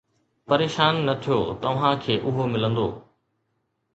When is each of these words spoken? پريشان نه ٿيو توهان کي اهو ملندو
پريشان 0.51 0.95
نه 1.09 1.13
ٿيو 1.25 1.39
توهان 1.65 1.95
کي 2.05 2.13
اهو 2.31 2.43
ملندو 2.55 2.87